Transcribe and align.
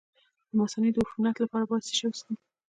د 0.49 0.51
مثانې 0.59 0.89
د 0.93 0.97
عفونت 1.03 1.35
لپاره 1.39 1.63
باید 1.69 1.85
څه 1.87 1.93
شی 1.97 2.05
وڅښم؟ 2.07 2.35